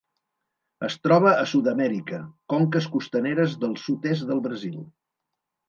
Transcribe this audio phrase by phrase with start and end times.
[0.87, 2.23] Es troba a Sud-amèrica:
[2.55, 4.85] conques costaneres del sud-est del Brasil.